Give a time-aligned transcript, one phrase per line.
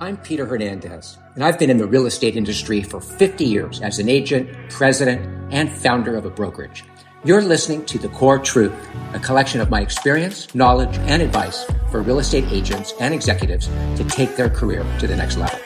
[0.00, 4.00] I'm Peter Hernandez, and I've been in the real estate industry for 50 years as
[4.00, 6.84] an agent, president, and founder of a brokerage.
[7.24, 8.74] You're listening to The Core Truth,
[9.12, 14.04] a collection of my experience, knowledge, and advice for real estate agents and executives to
[14.08, 15.60] take their career to the next level.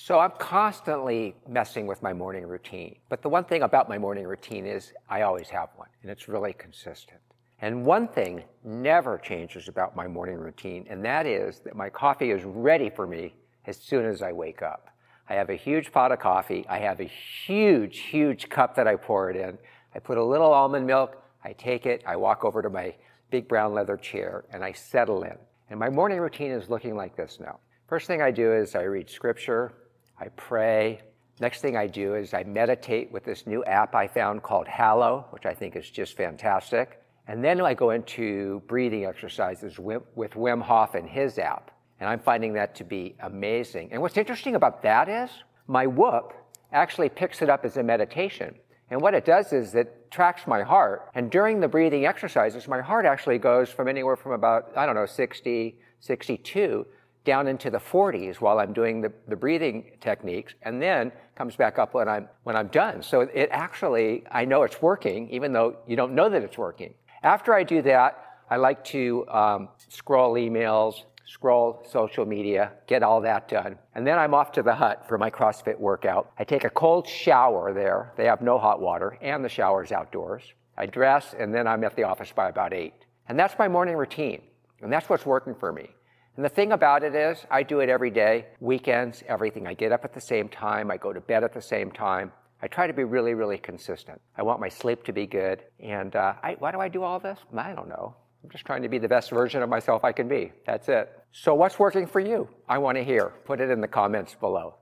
[0.00, 2.94] So I'm constantly messing with my morning routine.
[3.08, 6.28] But the one thing about my morning routine is I always have one, and it's
[6.28, 7.18] really consistent.
[7.60, 12.30] And one thing never changes about my morning routine, and that is that my coffee
[12.30, 13.34] is ready for me
[13.66, 14.88] as soon as I wake up.
[15.28, 16.64] I have a huge pot of coffee.
[16.68, 17.10] I have a
[17.44, 19.58] huge, huge cup that I pour it in.
[19.96, 21.20] I put a little almond milk.
[21.42, 22.04] I take it.
[22.06, 22.94] I walk over to my
[23.30, 25.36] big brown leather chair and I settle in.
[25.70, 27.58] And my morning routine is looking like this now.
[27.88, 29.72] First thing I do is I read scripture.
[30.20, 31.00] I pray.
[31.40, 35.26] Next thing I do is I meditate with this new app I found called Hallow,
[35.30, 37.00] which I think is just fantastic.
[37.28, 41.70] And then I go into breathing exercises with Wim Hof and his app.
[42.00, 43.90] And I'm finding that to be amazing.
[43.92, 45.30] And what's interesting about that is
[45.66, 46.32] my Whoop
[46.72, 48.54] actually picks it up as a meditation.
[48.90, 51.10] And what it does is it tracks my heart.
[51.14, 54.94] And during the breathing exercises, my heart actually goes from anywhere from about, I don't
[54.94, 56.86] know, 60, 62
[57.28, 61.78] down into the 40s while I'm doing the, the breathing techniques and then comes back
[61.78, 63.02] up when I'm, when I'm done.
[63.02, 66.94] So it actually, I know it's working, even though you don't know that it's working.
[67.22, 73.20] After I do that, I like to um, scroll emails, scroll social media, get all
[73.20, 73.76] that done.
[73.94, 76.32] And then I'm off to the hut for my CrossFit workout.
[76.38, 78.14] I take a cold shower there.
[78.16, 80.44] They have no hot water, and the shower's outdoors.
[80.78, 82.94] I dress, and then I'm at the office by about 8.
[83.28, 84.40] And that's my morning routine.
[84.80, 85.90] And that's what's working for me.
[86.38, 89.66] And the thing about it is, I do it every day, weekends, everything.
[89.66, 92.30] I get up at the same time, I go to bed at the same time.
[92.62, 94.20] I try to be really, really consistent.
[94.36, 95.64] I want my sleep to be good.
[95.80, 97.40] And uh, I, why do I do all this?
[97.56, 98.14] I don't know.
[98.44, 100.52] I'm just trying to be the best version of myself I can be.
[100.64, 101.10] That's it.
[101.32, 102.48] So, what's working for you?
[102.68, 103.32] I want to hear.
[103.44, 104.76] Put it in the comments below.